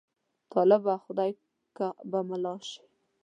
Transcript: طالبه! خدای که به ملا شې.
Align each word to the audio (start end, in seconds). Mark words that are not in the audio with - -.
طالبه! 0.51 0.95
خدای 1.03 1.31
که 1.77 1.87
به 2.09 2.19
ملا 2.29 2.55
شې. 2.67 2.81